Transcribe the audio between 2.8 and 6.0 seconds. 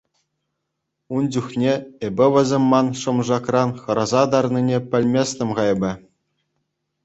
шӑмшакран хӑраса тарнине пӗлместӗм-ха эпӗ.